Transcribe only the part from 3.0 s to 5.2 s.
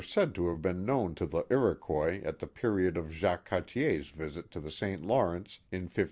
Jacques Cartier's visit to the St,